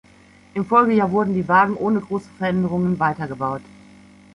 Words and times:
Im 0.55 0.65
Folgejahr 0.65 1.11
wurden 1.11 1.35
die 1.35 1.47
Wagen 1.47 1.75
ohne 1.77 1.99
große 1.99 2.29
Veränderungen 2.39 2.97
weitergebaut. 2.97 3.61